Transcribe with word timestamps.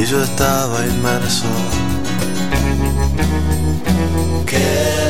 y 0.00 0.04
yo 0.04 0.22
estaba 0.22 0.86
inmerso. 0.86 1.46
Qué 4.46 4.58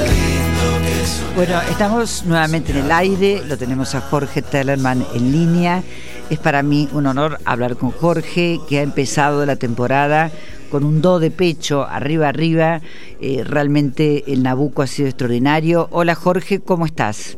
lindo 0.07 0.79
que. 0.82 1.37
Bueno, 1.37 1.61
estamos 1.71 2.25
nuevamente 2.25 2.72
en 2.72 2.79
el 2.79 2.93
aire, 2.93 3.43
lo 3.46 3.59
tenemos 3.59 3.95
a 3.95 4.01
Jorge 4.01 4.40
Tellerman 4.40 5.04
en 5.14 5.32
línea. 5.32 5.82
Es 6.30 6.38
para 6.38 6.62
mí 6.62 6.88
un 6.93 7.06
honor 7.06 7.38
hablar 7.45 7.77
con 7.77 7.91
Jorge, 7.91 8.61
que 8.69 8.79
ha 8.79 8.82
empezado 8.82 9.45
la 9.45 9.56
temporada 9.56 10.30
con 10.70 10.84
un 10.84 11.02
do 11.02 11.18
de 11.18 11.30
pecho, 11.30 11.86
arriba, 11.86 12.29
arriba. 12.29 12.80
Eh, 13.20 13.45
realmente 13.45 14.25
el 14.32 14.43
Nabucco 14.43 14.82
ha 14.82 14.86
sido 14.86 15.09
extraordinario. 15.09 15.89
Hola 15.91 16.14
Jorge, 16.14 16.61
¿cómo 16.61 16.86
estás? 16.86 17.36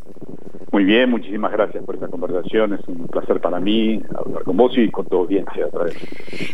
Muy 0.80 0.86
bien, 0.86 1.10
muchísimas 1.10 1.52
gracias 1.52 1.84
por 1.84 1.94
esta 1.94 2.08
conversación. 2.08 2.72
Es 2.72 2.80
un 2.88 3.06
placer 3.06 3.38
para 3.38 3.60
mí 3.60 4.02
hablar 4.16 4.44
con 4.44 4.56
vos 4.56 4.72
y 4.78 4.90
con 4.90 5.04
tu 5.04 5.18
audiencia 5.18 5.66
otra 5.66 5.84
vez. 5.84 5.94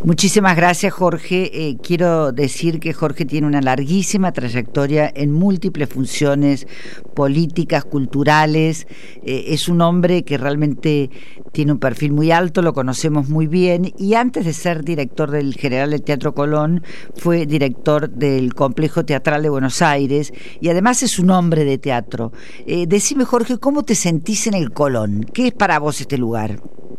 Muchísimas 0.03 0.57
gracias, 0.57 0.93
Jorge. 0.93 1.49
Eh, 1.55 1.77
quiero 1.81 2.33
decir 2.33 2.81
que 2.81 2.93
Jorge 2.93 3.25
tiene 3.25 3.47
una 3.47 3.61
larguísima 3.61 4.33
trayectoria 4.33 5.09
en 5.15 5.31
múltiples 5.31 5.89
funciones 5.89 6.67
políticas, 7.15 7.85
culturales. 7.85 8.89
Eh, 9.23 9.45
es 9.51 9.69
un 9.69 9.81
hombre 9.81 10.25
que 10.25 10.39
realmente 10.39 11.09
tiene 11.53 11.71
un 11.71 11.79
perfil 11.79 12.13
muy 12.13 12.33
alto, 12.33 12.63
lo 12.63 12.73
conocemos 12.73 13.29
muy 13.29 13.47
bien. 13.47 13.93
Y 13.97 14.15
antes 14.15 14.45
de 14.45 14.55
ser 14.55 14.83
director 14.85 15.31
del 15.31 15.55
General 15.55 15.89
del 15.89 16.03
Teatro 16.03 16.35
Colón, 16.35 16.83
fue 17.15 17.47
director 17.47 18.11
del 18.11 18.55
Complejo 18.55 19.05
Teatral 19.05 19.45
de 19.45 19.51
Buenos 19.51 19.83
Aires 19.83 20.35
y 20.61 20.69
además 20.69 21.05
es 21.05 21.21
un 21.21 21.31
hombre 21.31 21.65
de 21.65 21.79
teatro. 21.79 22.33
Eh, 22.67 22.89
decime, 22.89 23.25
Jorge, 23.25 23.59
¿cómo 23.59 23.85
te 23.85 23.95
sentís 23.95 24.16
en 24.47 24.55
el 24.55 24.73
Colón? 24.73 25.25
¿Qué 25.33 25.49
es 25.49 25.53
para 25.53 25.79
vos 25.79 26.01
este 26.01 26.19
lugar? 26.19 26.53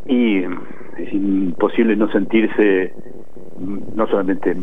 Y 0.06 0.38
es 0.42 1.12
imposible 1.12 1.96
no 1.96 2.10
sentirse 2.10 2.92
no 3.58 4.06
solamente 4.06 4.54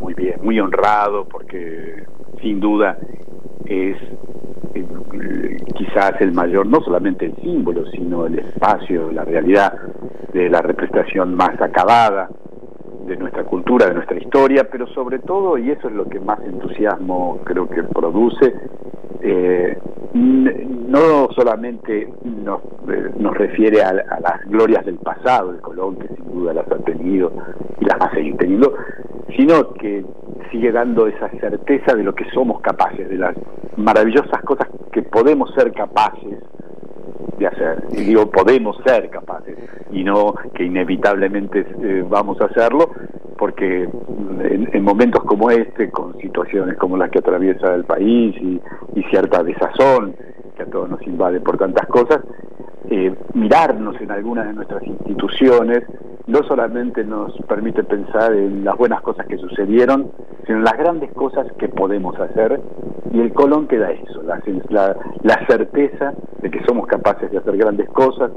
muy 0.00 0.14
bien, 0.14 0.36
muy 0.42 0.60
honrado, 0.60 1.26
porque 1.26 2.04
sin 2.42 2.60
duda 2.60 2.98
es 3.64 3.96
eh, 4.74 5.56
quizás 5.74 6.20
el 6.20 6.32
mayor, 6.32 6.66
no 6.66 6.80
solamente 6.82 7.26
el 7.26 7.36
símbolo, 7.36 7.86
sino 7.90 8.26
el 8.26 8.38
espacio, 8.38 9.10
la 9.10 9.24
realidad 9.24 9.72
de 10.32 10.50
la 10.50 10.60
representación 10.60 11.34
más 11.34 11.60
acabada 11.60 12.28
de 13.06 13.16
nuestra 13.16 13.44
cultura, 13.44 13.86
de 13.86 13.94
nuestra 13.94 14.18
historia, 14.18 14.68
pero 14.70 14.86
sobre 14.88 15.20
todo, 15.20 15.56
y 15.58 15.70
eso 15.70 15.88
es 15.88 15.94
lo 15.94 16.06
que 16.06 16.20
más 16.20 16.40
entusiasmo 16.44 17.40
creo 17.44 17.68
que 17.68 17.82
produce, 17.82 18.54
eh, 19.22 19.78
no 20.14 21.28
solamente 21.34 22.08
nos, 22.22 22.60
eh, 22.88 23.10
nos 23.18 23.36
refiere 23.36 23.82
a, 23.82 23.92
las 23.92 24.44
glorias 24.46 24.84
del 24.86 24.96
pasado, 24.98 25.50
el 25.50 25.60
Colón, 25.60 25.96
que 25.98 26.08
sin 26.08 26.32
duda 26.32 26.54
las 26.54 26.70
ha 26.70 26.78
tenido 26.78 27.32
y 27.80 27.84
las 27.84 28.00
va 28.00 28.06
a 28.06 28.14
seguir 28.14 28.36
teniendo, 28.36 28.74
sino 29.36 29.74
que 29.74 30.04
sigue 30.52 30.70
dando 30.70 31.08
esa 31.08 31.28
certeza 31.30 31.96
de 31.96 32.04
lo 32.04 32.14
que 32.14 32.30
somos 32.30 32.60
capaces, 32.60 33.08
de 33.08 33.18
las 33.18 33.34
maravillosas 33.76 34.40
cosas 34.44 34.68
que 34.92 35.02
podemos 35.02 35.52
ser 35.54 35.72
capaces 35.72 36.38
de 37.38 37.46
hacer. 37.48 37.84
Y 37.90 38.04
digo, 38.04 38.30
podemos 38.30 38.76
ser 38.86 39.10
capaces 39.10 39.58
y 39.90 40.04
no 40.04 40.34
que 40.54 40.64
inevitablemente 40.64 41.66
eh, 41.82 42.04
vamos 42.08 42.40
a 42.40 42.44
hacerlo, 42.44 42.90
porque 43.36 43.88
en, 44.40 44.84
momentos 44.84 45.22
como 45.24 45.50
este, 45.50 45.90
con 45.90 46.16
situaciones 46.18 46.76
como 46.78 46.96
las 46.96 47.10
que 47.10 47.18
atraviesa 47.18 47.74
el 47.74 47.84
país 47.84 48.36
y, 48.40 48.60
cierta 49.10 49.42
desazón 49.42 50.16
que 50.56 50.62
a 50.62 50.66
todos 50.66 50.88
nos 50.88 51.02
invade 51.06 51.40
por 51.40 51.58
tantas 51.58 51.86
cosas, 51.88 52.20
eh, 52.90 53.14
mirarnos 53.34 54.00
en 54.00 54.10
algunas 54.10 54.46
de 54.46 54.52
nuestras 54.54 54.82
instituciones 54.84 55.84
no 56.26 56.42
solamente 56.44 57.04
nos 57.04 57.36
permite 57.48 57.84
pensar 57.84 58.32
en 58.32 58.64
las 58.64 58.76
buenas 58.76 59.02
cosas 59.02 59.26
que 59.26 59.36
sucedieron, 59.36 60.10
sino 60.46 60.58
en 60.58 60.64
las 60.64 60.76
grandes 60.78 61.12
cosas 61.12 61.46
que 61.58 61.68
podemos 61.68 62.18
hacer, 62.18 62.60
y 63.12 63.20
el 63.20 63.32
Colón 63.32 63.68
queda 63.68 63.90
eso, 63.90 64.22
la, 64.22 64.40
la, 65.22 65.46
certeza 65.46 66.14
de 66.40 66.50
que 66.50 66.64
somos 66.64 66.86
capaces 66.86 67.30
de 67.30 67.38
hacer 67.38 67.56
grandes 67.56 67.88
cosas, 67.90 68.30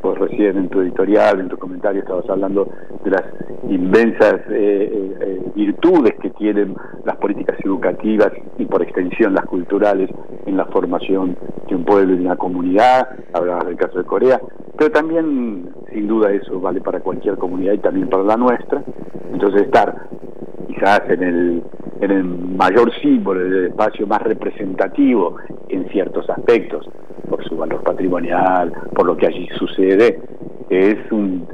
pues 0.00 0.18
recién 0.18 0.56
en 0.56 0.68
tu 0.68 0.80
editorial, 0.80 1.40
en 1.40 1.48
tu 1.48 1.56
comentario 1.56 2.00
estabas 2.00 2.28
hablando 2.28 2.68
de 3.04 3.10
las 3.10 3.22
inmensas 3.68 4.34
eh, 4.50 4.90
eh, 4.92 5.16
eh, 5.20 5.42
virtudes 5.54 6.14
que 6.20 6.30
tienen 6.30 6.76
las 7.04 7.16
políticas 7.16 7.56
educativas 7.64 8.32
y 8.58 8.66
por 8.66 8.82
extensión 8.82 9.34
las 9.34 9.46
culturales 9.46 10.10
en 10.46 10.56
la 10.56 10.66
formación 10.66 11.36
de 11.68 11.74
un 11.74 11.84
pueblo 11.84 12.14
y 12.14 12.18
de 12.18 12.24
una 12.24 12.36
comunidad, 12.36 13.08
hablabas 13.32 13.66
del 13.66 13.76
caso 13.76 13.98
de 13.98 14.04
Corea, 14.04 14.40
pero 14.76 14.90
también 14.90 15.70
sin 15.92 16.06
duda 16.06 16.32
eso 16.32 16.60
vale 16.60 16.80
para 16.80 17.00
cualquier 17.00 17.36
comunidad 17.36 17.74
y 17.74 17.78
también 17.78 18.08
para 18.08 18.22
la 18.22 18.36
nuestra, 18.36 18.82
entonces 19.32 19.62
estar 19.62 20.08
quizás 20.68 21.00
en 21.08 21.22
el, 21.22 21.62
en 22.00 22.10
el 22.10 22.24
mayor 22.24 22.92
símbolo, 23.00 23.40
en 23.44 23.52
el 23.52 23.66
espacio 23.66 24.06
más 24.06 24.22
representativo 24.22 25.36
en 25.68 25.88
ciertos 25.88 26.28
aspectos, 26.30 26.88
por 27.28 27.44
su 27.44 27.56
valor 27.56 27.82
patrimonial, 27.82 28.72
por 28.94 29.06
lo 29.06 29.16
que 29.16 29.26
allí 29.26 29.48
sucede, 29.58 30.20
es 30.68 31.12
un, 31.12 31.46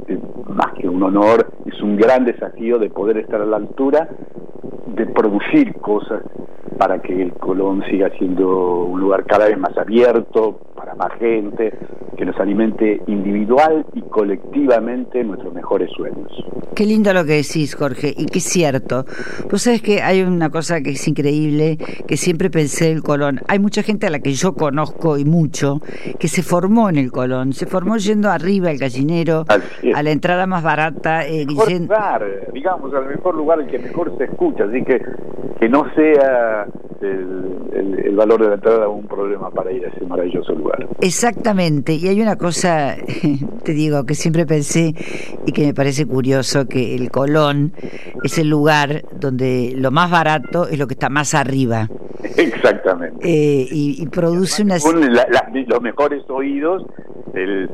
más 0.47 0.73
que 0.73 0.87
un 0.87 1.03
honor, 1.03 1.51
es 1.65 1.81
un 1.81 1.95
gran 1.95 2.25
desafío 2.25 2.79
de 2.79 2.89
poder 2.89 3.17
estar 3.17 3.41
a 3.41 3.45
la 3.45 3.57
altura 3.57 4.09
de 4.87 5.05
producir 5.07 5.73
cosas 5.75 6.23
para 6.77 7.01
que 7.01 7.21
el 7.21 7.33
Colón 7.33 7.83
siga 7.89 8.09
siendo 8.17 8.85
un 8.85 8.99
lugar 8.99 9.25
cada 9.25 9.47
vez 9.47 9.57
más 9.57 9.77
abierto 9.77 10.59
para 10.75 10.95
más 10.95 11.11
gente, 11.19 11.73
que 12.17 12.25
nos 12.25 12.37
alimente 12.39 13.01
individual 13.07 13.85
y 13.93 14.01
colectivamente 14.01 15.23
nuestros 15.23 15.53
mejores 15.53 15.89
sueños. 15.95 16.31
Qué 16.75 16.85
lindo 16.85 17.13
lo 17.13 17.25
que 17.25 17.33
decís, 17.33 17.75
Jorge, 17.75 18.13
y 18.15 18.25
es 18.35 18.43
cierto. 18.43 19.05
Vos 19.51 19.61
sabés 19.61 19.81
que 19.81 20.01
hay 20.01 20.21
una 20.21 20.49
cosa 20.49 20.81
que 20.81 20.91
es 20.91 21.07
increíble, 21.07 21.77
que 22.07 22.17
siempre 22.17 22.49
pensé 22.49 22.89
en 22.89 22.97
el 22.97 23.03
Colón. 23.03 23.39
Hay 23.47 23.59
mucha 23.59 23.83
gente 23.83 24.07
a 24.07 24.09
la 24.09 24.19
que 24.19 24.33
yo 24.33 24.53
conozco 24.53 25.17
y 25.17 25.25
mucho, 25.25 25.81
que 26.19 26.27
se 26.27 26.41
formó 26.41 26.89
en 26.89 26.97
el 26.97 27.11
Colón, 27.11 27.53
se 27.53 27.65
formó 27.65 27.97
yendo 27.97 28.29
arriba 28.29 28.69
al 28.69 28.77
gallinero, 28.77 29.45
a 29.47 30.03
la 30.03 30.11
entrada 30.11 30.47
más 30.47 30.63
barata. 30.63 31.27
Eh, 31.27 31.45
mejor 31.45 31.71
lugar, 31.71 32.25
digamos, 32.53 32.93
al 32.93 33.07
mejor 33.07 33.35
lugar 33.35 33.59
el 33.59 33.67
que 33.67 33.79
mejor 33.79 34.15
se 34.17 34.25
escucha, 34.25 34.63
así 34.65 34.83
que 34.83 35.01
que 35.59 35.69
no 35.69 35.85
sea 35.95 36.67
el, 37.01 38.15
valor 38.15 38.41
de 38.41 38.47
la 38.49 38.55
entrada 38.55 38.87
un 38.87 39.07
problema 39.07 39.49
para 39.49 39.71
ir 39.71 39.85
a 39.85 39.89
ese 39.89 40.05
maravilloso 40.05 40.53
lugar. 40.53 40.87
Exactamente, 41.01 41.93
y 41.93 42.07
hay 42.13 42.21
una 42.21 42.35
cosa, 42.35 42.95
te 43.63 43.73
digo, 43.73 44.05
que 44.05 44.13
siempre 44.13 44.45
pensé 44.45 44.93
y 45.45 45.51
que 45.51 45.65
me 45.65 45.73
parece 45.73 46.05
curioso, 46.05 46.67
que 46.67 46.95
el 46.95 47.09
Colón 47.09 47.73
es 48.23 48.37
el 48.37 48.49
lugar 48.49 49.03
donde 49.19 49.73
lo 49.75 49.89
más 49.89 50.11
barato 50.11 50.67
es 50.67 50.77
lo 50.77 50.85
que 50.85 50.93
está 50.93 51.09
más 51.09 51.33
arriba. 51.33 51.89
Exactamente. 52.37 53.27
Eh, 53.27 53.67
y, 53.71 54.05
produce 54.07 54.61
una... 54.61 54.75
los 54.75 55.81
mejores 55.81 56.23
oídos, 56.29 56.85
el, 57.33 57.69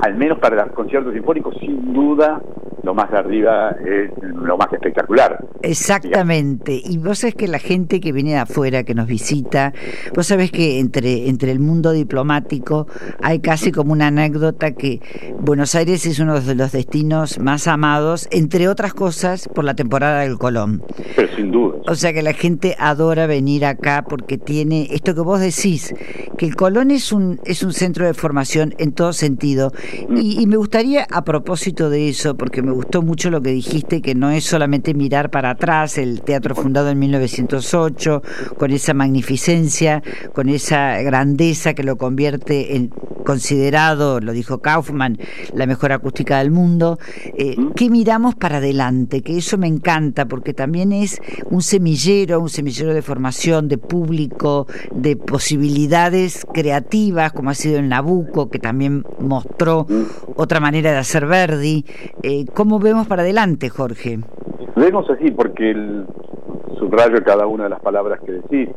al 0.00 0.16
menos 0.16 0.38
para 0.40 0.64
los 0.64 0.74
conciertos 0.74 1.14
sinfónicos, 1.14 1.54
sin 1.60 1.92
duda 1.92 2.42
lo 2.86 2.94
más 2.94 3.12
arriba 3.12 3.76
es 3.84 4.12
lo 4.22 4.56
más 4.56 4.72
espectacular. 4.72 5.44
Exactamente. 5.62 6.80
Y 6.84 6.98
vos 6.98 7.18
sabés 7.18 7.34
que 7.34 7.48
la 7.48 7.58
gente 7.58 7.98
que 7.98 8.12
viene 8.12 8.30
de 8.30 8.38
afuera, 8.38 8.84
que 8.84 8.94
nos 8.94 9.08
visita, 9.08 9.72
vos 10.14 10.28
sabés 10.28 10.52
que 10.52 10.78
entre, 10.78 11.28
entre 11.28 11.50
el 11.50 11.58
mundo 11.58 11.90
diplomático 11.90 12.86
hay 13.20 13.40
casi 13.40 13.72
como 13.72 13.92
una 13.92 14.06
anécdota 14.06 14.70
que 14.70 15.00
Buenos 15.40 15.74
Aires 15.74 16.06
es 16.06 16.20
uno 16.20 16.40
de 16.40 16.54
los 16.54 16.70
destinos 16.70 17.40
más 17.40 17.66
amados, 17.66 18.28
entre 18.30 18.68
otras 18.68 18.94
cosas, 18.94 19.48
por 19.48 19.64
la 19.64 19.74
temporada 19.74 20.20
del 20.20 20.38
Colón. 20.38 20.84
Pero 21.16 21.34
sin 21.34 21.50
duda. 21.50 21.78
O 21.88 21.96
sea 21.96 22.12
que 22.12 22.22
la 22.22 22.34
gente 22.34 22.76
adora 22.78 23.26
venir 23.26 23.64
acá 23.64 24.04
porque 24.08 24.38
tiene 24.38 24.86
esto 24.92 25.12
que 25.16 25.22
vos 25.22 25.40
decís, 25.40 25.92
que 26.38 26.46
el 26.46 26.54
Colón 26.54 26.92
es 26.92 27.10
un, 27.10 27.40
es 27.46 27.64
un 27.64 27.72
centro 27.72 28.06
de 28.06 28.14
formación 28.14 28.74
en 28.78 28.92
todo 28.92 29.12
sentido. 29.12 29.72
Mm. 30.08 30.16
Y, 30.18 30.40
y 30.40 30.46
me 30.46 30.56
gustaría, 30.56 31.04
a 31.10 31.24
propósito 31.24 31.90
de 31.90 32.08
eso, 32.08 32.36
porque 32.36 32.62
me 32.62 32.75
gustó 32.76 33.02
mucho 33.02 33.30
lo 33.30 33.40
que 33.40 33.50
dijiste, 33.50 34.02
que 34.02 34.14
no 34.14 34.30
es 34.30 34.44
solamente 34.44 34.92
mirar 34.92 35.30
para 35.30 35.50
atrás, 35.50 35.96
el 35.96 36.20
teatro 36.20 36.54
fundado 36.54 36.90
en 36.90 36.98
1908, 36.98 38.22
con 38.58 38.70
esa 38.70 38.92
magnificencia, 38.92 40.02
con 40.34 40.48
esa 40.48 41.00
grandeza 41.00 41.72
que 41.72 41.82
lo 41.82 41.96
convierte 41.96 42.76
en 42.76 42.90
considerado, 43.26 44.20
lo 44.20 44.32
dijo 44.32 44.58
Kaufman, 44.58 45.18
la 45.52 45.66
mejor 45.66 45.92
acústica 45.92 46.38
del 46.38 46.52
mundo. 46.52 46.98
Eh, 47.36 47.56
¿Qué 47.74 47.90
miramos 47.90 48.36
para 48.36 48.58
adelante? 48.58 49.22
Que 49.22 49.38
eso 49.38 49.58
me 49.58 49.66
encanta, 49.66 50.26
porque 50.26 50.54
también 50.54 50.92
es 50.92 51.20
un 51.50 51.60
semillero, 51.60 52.40
un 52.40 52.48
semillero 52.48 52.94
de 52.94 53.02
formación, 53.02 53.68
de 53.68 53.78
público, 53.78 54.68
de 54.94 55.16
posibilidades 55.16 56.46
creativas, 56.54 57.32
como 57.32 57.50
ha 57.50 57.54
sido 57.54 57.78
el 57.78 57.88
Nabucco, 57.88 58.48
que 58.48 58.60
también 58.60 59.04
mostró 59.18 59.86
otra 60.36 60.60
manera 60.60 60.92
de 60.92 60.98
hacer 60.98 61.26
Verdi. 61.26 61.84
Eh, 62.22 62.44
¿Cómo 62.54 62.65
vemos 62.82 63.06
para 63.06 63.22
adelante, 63.22 63.68
Jorge? 63.68 64.18
Vemos 64.74 65.08
así, 65.10 65.30
porque 65.30 65.70
el 65.70 66.06
subrayo 66.78 67.22
cada 67.24 67.46
una 67.46 67.64
de 67.64 67.70
las 67.70 67.80
palabras 67.80 68.20
que 68.20 68.32
decís. 68.32 68.68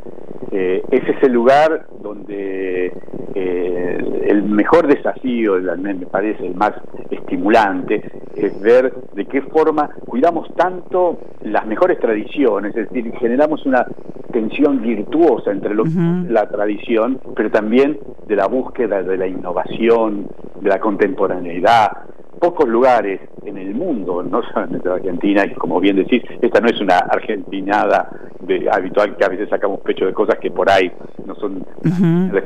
eh, 0.52 0.82
ese 0.90 1.12
es 1.12 1.24
el 1.24 1.34
lugar 1.34 1.88
donde 2.02 2.94
eh, 3.36 4.24
el 4.28 4.44
mejor 4.44 4.88
desafío, 4.88 5.56
me 5.78 6.06
parece 6.08 6.46
el 6.46 6.56
más 6.56 6.74
estimulante, 7.10 8.02
es 8.36 8.60
ver 8.62 8.94
de 9.14 9.26
qué 9.26 9.42
forma 9.44 9.90
cuidamos 10.06 10.48
tanto 10.56 11.20
las 11.42 11.68
mejores 11.68 12.00
tradiciones, 12.00 12.76
es 12.76 12.90
decir, 12.90 13.12
generamos 13.20 13.66
una 13.66 13.86
tensión 14.32 14.82
virtuosa 14.82 15.52
entre 15.52 15.74
lo, 15.74 15.84
la 16.30 16.48
tradición, 16.48 17.20
pero 17.36 17.52
también 17.52 18.00
de 18.28 18.36
la 18.36 18.48
búsqueda 18.48 19.04
de 19.04 19.18
la 19.18 19.28
innovación, 19.28 20.28
de 20.62 20.70
la 20.70 20.80
contemporaneidad, 20.80 21.92
pocos 22.40 22.68
lugares 22.68 23.20
en 23.46 23.58
el 23.58 23.76
mundo, 23.76 24.24
no 24.24 24.42
solamente 24.44 24.88
en 24.88 24.94
Argentina, 24.96 25.46
y 25.46 25.54
como 25.56 25.80
bien 25.80 25.98
decís, 25.98 26.24
esta 26.42 26.60
no 26.60 26.70
es 26.70 26.80
una 26.82 26.98
argentinada 26.98 28.10
de, 28.42 28.70
habitual 28.72 29.16
que 29.18 29.26
a 29.26 29.30
veces 29.30 29.50
sacamos 29.50 29.82
pecho 29.82 30.06
de 30.06 30.14
cosas 30.14 30.40
que 30.40 30.50
por 30.50 30.70
ahí 30.70 30.92
no 31.26 31.36
son 31.36 31.66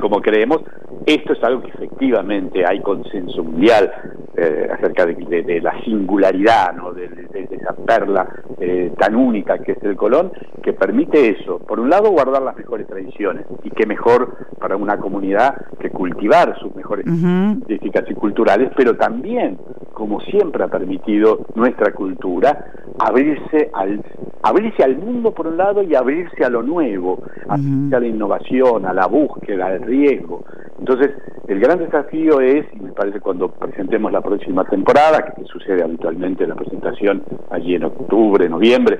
como 0.00 0.20
creemos. 0.20 0.60
Esto 1.06 1.34
es 1.34 1.44
algo 1.44 1.62
que 1.62 1.68
efectivamente 1.68 2.64
hay 2.66 2.80
consenso 2.80 3.44
mundial 3.44 3.92
eh, 4.36 4.68
acerca 4.72 5.04
de, 5.04 5.60
la 5.60 5.78
singularidad, 5.84 6.74
¿no? 6.74 6.92
de, 6.92 7.08
esa 7.50 7.74
perla 7.74 8.26
eh, 8.58 8.90
tan 8.98 9.14
única 9.14 9.58
que 9.58 9.72
es 9.72 9.82
el 9.82 9.96
Colón, 9.96 10.32
que 10.62 10.72
permite 10.72 11.28
eso. 11.28 11.58
Por 11.58 11.78
un 11.78 11.90
lado, 11.90 12.10
guardar 12.10 12.42
las 12.42 12.56
mejores 12.56 12.86
tradiciones, 12.86 13.44
y 13.62 13.70
qué 13.70 13.86
mejor 13.86 14.34
para 14.58 14.76
una 14.76 14.96
comunidad 14.96 15.66
que 15.78 15.90
cultivar 15.90 16.58
sus 16.58 16.74
mejores 16.74 17.04
características 17.04 18.10
y 18.10 18.14
culturales, 18.14 18.70
pero 18.74 18.96
también 18.96 19.58
como 19.92 20.20
siempre 20.20 20.64
ha 20.64 20.68
permitido 20.68 21.46
nuestra 21.54 21.92
cultura, 21.92 22.66
abrirse 22.98 23.70
al, 23.72 24.02
abrirse 24.42 24.82
al 24.82 24.98
mundo 24.98 25.32
por 25.32 25.46
un 25.46 25.56
lado 25.56 25.82
y 25.82 25.94
abrirse 25.94 26.44
a 26.44 26.50
lo 26.50 26.62
nuevo, 26.62 27.22
a 27.48 27.56
la 27.56 28.06
innovación, 28.06 28.84
a 28.84 28.92
la 28.92 29.06
búsqueda, 29.06 29.66
al 29.66 29.82
riesgo. 29.82 30.44
Entonces, 30.86 31.12
el 31.48 31.60
gran 31.60 31.78
desafío 31.78 32.42
es, 32.42 32.66
y 32.74 32.80
me 32.80 32.92
parece 32.92 33.18
cuando 33.18 33.48
presentemos 33.48 34.12
la 34.12 34.20
próxima 34.20 34.66
temporada, 34.66 35.32
que 35.34 35.42
sucede 35.44 35.82
habitualmente 35.82 36.46
la 36.46 36.54
presentación 36.54 37.22
allí 37.48 37.74
en 37.74 37.84
octubre, 37.84 38.46
noviembre, 38.50 38.98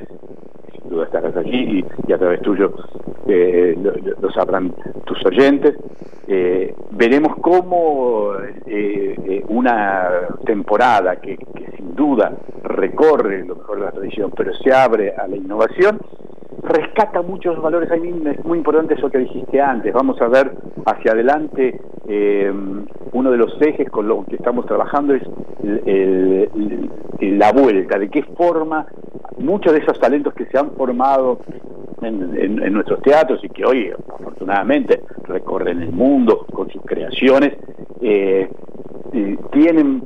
sin 0.72 0.88
duda 0.88 1.04
estarás 1.04 1.36
allí 1.36 1.84
y, 2.08 2.12
a 2.12 2.16
través 2.16 2.40
tuyo 2.40 2.72
eh, 3.26 3.76
lo, 4.18 4.30
sabrán 4.30 4.74
tus 5.04 5.22
oyentes, 5.26 5.76
eh, 6.26 6.74
veremos 6.92 7.36
cómo 7.42 8.32
eh, 8.66 9.14
eh, 9.26 9.44
una 9.48 10.08
temporada 10.46 11.16
que, 11.16 11.36
sin 11.76 11.94
duda 11.94 12.32
recorre 12.62 13.44
lo 13.44 13.56
mejor 13.56 13.80
de 13.80 13.84
la 13.84 13.92
tradición, 13.92 14.32
pero 14.34 14.54
se 14.54 14.72
abre 14.72 15.12
a 15.14 15.28
la 15.28 15.36
innovación, 15.36 16.00
rescata 16.74 17.22
muchos 17.22 17.60
valores. 17.60 17.90
A 17.90 17.96
mí 17.96 18.12
es 18.26 18.44
muy 18.44 18.58
importante 18.58 18.94
eso 18.94 19.10
que 19.10 19.18
dijiste 19.18 19.60
antes. 19.60 19.92
Vamos 19.92 20.20
a 20.20 20.28
ver 20.28 20.52
hacia 20.86 21.12
adelante 21.12 21.80
uno 23.12 23.30
de 23.30 23.36
los 23.38 23.56
ejes 23.62 23.88
con 23.88 24.06
los 24.08 24.26
que 24.26 24.36
estamos 24.36 24.66
trabajando 24.66 25.14
es 25.14 25.22
la 27.20 27.52
vuelta, 27.52 27.98
de 27.98 28.10
qué 28.10 28.22
forma 28.36 28.86
muchos 29.38 29.72
de 29.72 29.78
esos 29.78 29.98
talentos 29.98 30.34
que 30.34 30.46
se 30.46 30.58
han 30.58 30.72
formado 30.72 31.40
en, 32.02 32.72
nuestros 32.72 33.00
teatros 33.02 33.42
y 33.42 33.48
que 33.48 33.64
hoy 33.64 33.90
afortunadamente 33.90 35.00
recorren 35.24 35.82
el 35.82 35.92
mundo 35.92 36.46
con 36.52 36.70
sus 36.70 36.82
creaciones, 36.82 37.54
eh, 38.02 38.48
tienen 39.52 40.02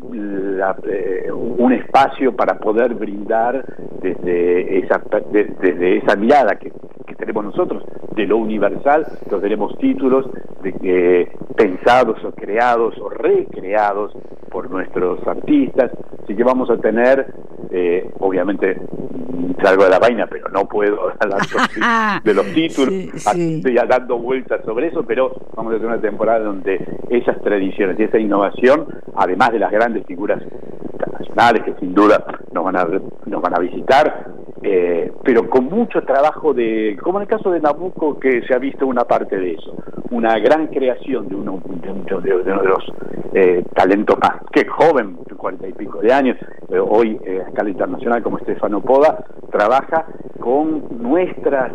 eh, 0.84 1.32
un 1.32 1.72
espacio 1.72 2.37
para 2.37 2.58
poder 2.58 2.94
brindar 2.94 3.64
desde 4.02 4.81
esa, 4.81 5.02
desde 5.31 5.96
esa 5.99 6.14
mirada 6.16 6.56
que, 6.56 6.72
tenemos 7.16 7.46
nosotros. 7.46 7.82
De 8.14 8.26
lo 8.26 8.37
universal, 8.37 9.05
los 9.31 9.40
tenemos 9.40 9.76
títulos 9.78 10.31
de, 10.62 11.28
pensados 11.56 12.22
o 12.25 12.32
creados 12.32 12.96
o 12.99 13.08
recreados 13.08 14.12
por 14.50 14.70
nuestros 14.70 15.26
artistas, 15.26 15.90
así 16.22 16.37
que 16.37 16.44
vamos 16.44 16.70
a 16.70 16.76
tener, 16.76 17.26
eh, 17.70 18.11
obviamente 18.20 18.76
salgo 19.62 19.85
de 19.85 19.91
la 19.91 19.99
vaina, 19.99 20.26
pero 20.26 20.49
no 20.49 20.67
puedo 20.67 21.12
hablar 21.20 22.23
de 22.25 22.35
los 22.35 22.47
títulos, 22.53 22.93
estoy 22.93 23.75
ya 23.75 23.87
dando 23.87 24.19
vueltas 24.19 24.65
sobre 24.65 24.88
eso, 24.88 25.05
pero 25.05 25.35
vamos 25.55 25.73
a 25.73 25.76
tener 25.76 25.93
una 25.93 26.00
temporada 26.00 26.41
donde 26.41 26.85
esas 27.11 27.41
tradiciones 27.43 27.99
y 27.99 28.05
esa 28.05 28.19
innovación, 28.19 28.87
además 29.17 29.53
de 29.53 29.59
las 29.59 29.70
grandes 29.70 30.06
figuras 30.06 30.43
internacionales 30.93 31.62
que 31.65 31.75
sin 31.81 31.94
duda 31.94 32.25
nos 32.53 32.65
van 32.65 32.76
a, 32.76 32.85
nos 33.26 33.43
van 33.43 33.55
a 33.55 33.61
visitar, 33.61 34.26
eh, 34.62 35.12
pero 35.25 35.49
con 35.49 35.66
mucho 35.66 36.02
trabajo 36.02 36.52
de, 36.52 36.96
como 37.02 37.19
en 37.19 37.22
el 37.22 37.28
caso 37.28 37.50
de 37.50 37.60
Nabucco, 37.60 38.19
que 38.19 38.43
se 38.43 38.55
ha 38.55 38.58
visto 38.58 38.87
una 38.87 39.05
parte 39.05 39.38
de 39.38 39.52
eso, 39.52 39.75
una 40.10 40.38
gran 40.38 40.66
creación 40.69 41.28
de 41.28 41.37
uno 41.37 41.62
de, 41.64 41.93
uno 41.93 42.43
de 42.43 42.69
los 42.69 42.93
eh, 43.34 43.64
talentos 43.75 44.19
más 44.19 44.43
que 44.52 44.66
joven, 44.66 45.16
cuarenta 45.37 45.69
y 45.69 45.72
pico 45.72 46.00
de 46.00 46.12
años, 46.12 46.37
eh, 46.70 46.78
hoy 46.78 47.19
a 47.25 47.49
escala 47.49 47.70
internacional 47.70 48.22
como 48.22 48.38
Estefano 48.38 48.81
Poda, 48.81 49.25
trabaja 49.50 50.06
con 50.40 51.02
nuestras 51.02 51.72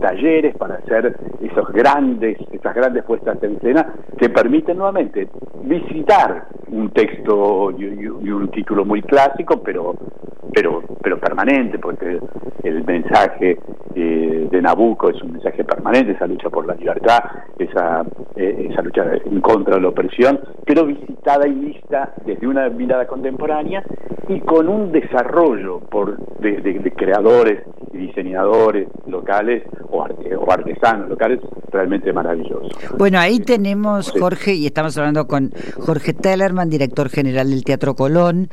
talleres 0.00 0.56
para 0.56 0.76
hacer 0.76 1.16
esos 1.40 1.72
grandes, 1.72 2.38
esas 2.52 2.74
grandes 2.74 3.04
puestas 3.04 3.42
en 3.42 3.56
escena 3.56 3.94
que 4.18 4.28
permiten 4.28 4.76
nuevamente 4.78 5.28
visitar 5.62 6.46
un 6.68 6.90
texto 6.90 7.70
y, 7.78 8.06
un 8.06 8.48
título 8.50 8.84
muy 8.84 9.02
clásico, 9.02 9.62
pero 9.62 9.94
pero 10.54 10.82
pero 11.02 11.18
permanente, 11.18 11.78
porque 11.78 12.18
el 12.62 12.84
mensaje 12.84 13.58
eh, 13.94 14.48
de 14.50 14.62
Nabucco 14.62 15.10
es 15.10 15.22
un 15.22 15.32
mensaje 15.32 15.62
permanente, 15.64 16.12
esa 16.12 16.26
lucha 16.26 16.48
por 16.48 16.66
la 16.66 16.74
libertad, 16.74 17.18
esa, 17.58 18.04
eh, 18.36 18.68
esa 18.70 18.80
lucha 18.82 19.04
en 19.24 19.40
contra 19.42 19.76
de 19.76 19.82
la 19.82 19.88
opresión, 19.88 20.40
pero 20.64 20.86
visitada 20.86 21.46
y 21.46 21.52
vista 21.52 22.14
desde 22.24 22.46
una 22.46 22.70
mirada 22.70 23.06
contemporánea 23.06 23.84
y 24.28 24.40
con 24.40 24.68
un 24.68 24.92
desarrollo 24.92 25.80
por 25.80 26.16
de, 26.38 26.92
creadores 26.96 27.62
diseñadores 27.94 28.88
locales 29.06 29.62
o, 29.90 29.98
o 29.98 30.52
artesanos 30.52 31.08
locales 31.08 31.40
realmente 31.70 32.12
maravilloso. 32.12 32.68
Bueno, 32.96 33.18
ahí 33.18 33.40
tenemos, 33.40 34.12
Jorge, 34.12 34.54
y 34.54 34.66
estamos 34.66 34.96
hablando 34.96 35.26
con 35.26 35.52
Jorge 35.80 36.12
Tellerman, 36.12 36.70
director 36.70 37.08
general 37.08 37.50
del 37.50 37.64
Teatro 37.64 37.94
Colón, 37.94 38.48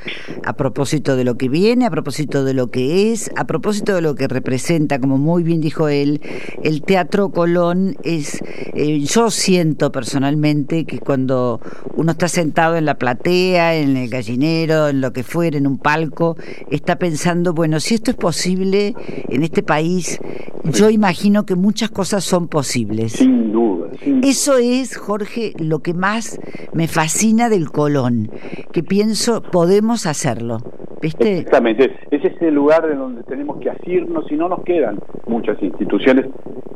a 0.46 0.54
propósito 0.54 1.16
de 1.16 1.24
lo 1.24 1.36
que 1.36 1.50
viene, 1.50 1.86
a 1.86 1.92
propósito 1.92 2.44
de 2.44 2.54
lo 2.54 2.68
que 2.68 3.12
es, 3.12 3.32
a 3.36 3.46
propósito 3.46 3.96
de 3.96 4.02
lo 4.02 4.16
que 4.16 4.28
representa, 4.28 5.00
como 5.00 5.18
muy 5.18 5.44
bien 5.44 5.62
dijo 5.62 5.88
él, 5.88 6.22
el 6.64 6.82
Teatro 6.82 7.30
Colón 7.30 7.96
es, 8.04 8.42
eh, 8.74 9.00
yo 9.00 9.30
siento 9.30 9.92
personalmente 9.92 10.86
que 10.86 11.00
cuando 11.00 11.60
uno 11.96 12.12
está 12.14 12.28
sentado 12.28 12.76
en 12.76 12.86
la 12.86 12.96
platea, 12.96 13.76
en 13.76 13.98
el 13.98 14.10
gallinero, 14.10 14.90
en 14.90 15.02
lo 15.02 15.14
que 15.14 15.24
fuera, 15.24 15.58
en 15.58 15.68
un 15.68 15.78
palco, 15.78 16.38
está 16.70 16.98
pensando, 16.98 17.54
bueno, 17.54 17.80
si 17.80 17.96
esto 17.96 18.12
es 18.12 18.18
posible 18.18 18.96
en 19.32 19.44
este 19.44 19.64
país, 19.64 20.20
yo 20.66 20.90
imagino 20.90 21.46
que 21.46 21.56
muchas 21.56 21.90
cosas 21.90 22.24
son 22.24 22.48
posibles. 22.48 23.14
Sin 23.14 23.52
duda. 23.52 23.88
Eso 24.24 24.58
es, 24.58 24.98
Jorge, 24.98 25.54
lo 25.60 25.80
que 25.80 25.94
más 25.94 26.40
me 26.74 26.88
fascina 26.88 27.50
del 27.50 27.72
Colón, 27.72 28.30
que 28.72 28.84
pienso 28.84 29.42
podemos 29.42 30.06
hacerlo. 30.06 30.60
¿Viste? 31.02 31.40
Exactamente, 31.40 31.96
es 32.12 32.24
ese 32.24 32.52
lugar 32.52 32.88
en 32.92 33.00
donde 33.00 33.24
tenemos 33.24 33.58
que 33.60 33.72
asirnos 33.72 34.32
y 34.32 34.36
no 34.36 34.48
nos 34.48 34.64
quedan 34.64 35.00
muchas 35.26 35.62
instituciones 35.64 36.28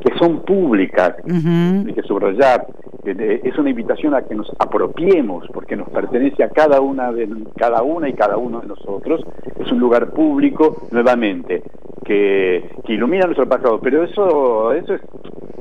que 0.03 0.17
son 0.17 0.41
públicas, 0.43 1.13
hay 1.27 1.93
que 1.93 2.01
subrayar. 2.03 2.65
Es 3.03 3.55
una 3.59 3.69
invitación 3.69 4.15
a 4.15 4.23
que 4.23 4.33
nos 4.33 4.51
apropiemos, 4.57 5.45
porque 5.53 5.75
nos 5.75 5.87
pertenece 5.89 6.43
a 6.43 6.49
cada 6.49 6.81
una 6.81 7.11
de 7.11 7.29
cada 7.55 7.83
una 7.83 8.09
y 8.09 8.13
cada 8.13 8.37
uno 8.37 8.61
de 8.61 8.67
nosotros. 8.67 9.21
Es 9.59 9.71
un 9.71 9.79
lugar 9.79 10.11
público, 10.11 10.87
nuevamente, 10.89 11.61
que, 12.05 12.69
que 12.85 12.93
ilumina 12.93 13.25
nuestro 13.25 13.49
pasado, 13.49 13.79
pero 13.81 14.03
eso, 14.03 14.71
eso 14.71 14.93
es 14.93 15.01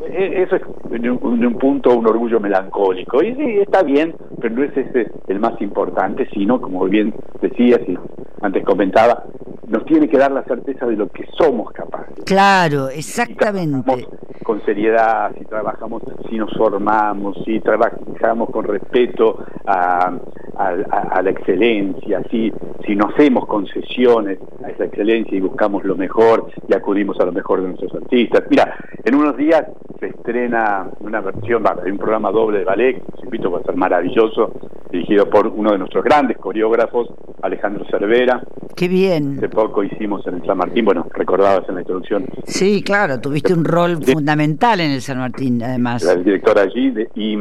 e, 0.07 0.43
eso 0.43 0.57
es 0.57 0.63
en 0.93 1.11
un, 1.11 1.59
punto 1.59 1.95
un 1.95 2.07
orgullo 2.07 2.39
melancólico. 2.39 3.23
Y 3.23 3.35
sí, 3.35 3.59
está 3.61 3.83
bien, 3.83 4.15
pero 4.41 4.55
no 4.55 4.63
es 4.63 4.77
ese 4.77 5.11
el 5.29 5.41
más 5.41 5.61
importante, 5.61 6.29
sino, 6.33 6.61
como 6.61 6.85
bien 6.85 7.15
decías 7.41 7.81
y 7.89 7.97
antes 8.43 8.65
comentaba, 8.65 9.25
nos 9.69 9.85
tiene 9.85 10.09
que 10.09 10.19
dar 10.19 10.33
la 10.33 10.45
certeza 10.45 10.87
de 10.87 10.97
lo 10.97 11.09
que 11.09 11.27
somos 11.37 11.73
capaces. 11.73 12.25
Claro, 12.25 12.89
exactamente. 12.89 14.07
Si 14.39 14.45
con 14.45 14.65
seriedad, 14.65 15.33
si 15.39 15.45
trabajamos, 15.45 16.03
si 16.29 16.37
nos 16.37 16.53
formamos, 16.57 17.37
si 17.45 17.61
trabajamos 17.61 18.51
con 18.51 18.65
respeto 18.65 19.45
a, 19.67 20.13
a, 20.57 21.23
la 21.23 21.31
excelencia, 21.31 22.23
si, 22.31 22.53
si 22.85 22.95
nos 22.95 23.15
hacemos 23.15 23.47
concesiones 23.47 24.39
a 24.65 24.71
esa 24.71 24.85
excelencia 24.85 25.37
y 25.37 25.41
buscamos 25.41 25.85
lo 25.85 25.97
mejor 25.97 26.51
y 26.69 26.75
acudimos 26.75 27.19
a 27.21 27.25
lo 27.25 27.33
mejor 27.33 27.63
de 27.63 27.69
nuestros 27.69 27.95
artistas. 27.95 28.45
Mira, 28.51 28.77
en 29.05 29.15
unos 29.15 29.37
días 29.37 29.65
se 30.01 30.09
estrena 30.09 30.91
una 31.01 31.21
versión, 31.21 31.65
hay 31.67 31.91
un 31.91 31.99
programa 31.99 32.31
doble 32.31 32.59
de 32.59 32.65
ballet, 32.65 33.03
que 33.17 33.25
invito, 33.25 33.51
va 33.51 33.61
a 33.61 33.63
ser 33.63 33.77
maravilloso, 33.77 34.53
dirigido 34.95 35.29
por 35.29 35.49
uno 35.49 35.73
de 35.73 35.79
nuestros 35.79 36.05
grandes 36.05 36.39
coreógrafos, 36.39 37.09
Alejandro 37.43 37.85
Cervera. 37.91 38.43
Qué 38.77 38.89
bien. 38.89 39.37
Hace 39.39 39.49
poco 39.49 39.83
hicimos 39.83 40.27
en 40.27 40.37
el 40.37 40.47
San 40.47 40.57
Martín, 40.57 40.85
bueno, 40.85 41.07
recordabas 41.13 41.69
en 41.69 41.75
la 41.77 41.81
introducción. 41.81 42.27
Sí, 42.45 42.83
claro, 42.83 43.21
tuviste 43.21 43.53
un 43.53 43.65
rol 43.65 44.03
fundamental 44.03 44.81
en 44.81 44.93
el 44.93 45.01
San 45.01 45.19
Martín, 45.19 45.63
además. 45.63 46.05
La 46.05 46.15
directora 46.15 46.63
allí, 46.63 46.95
y, 47.15 47.37